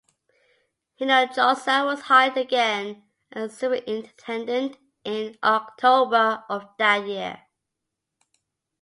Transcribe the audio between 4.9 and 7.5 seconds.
in October of that year.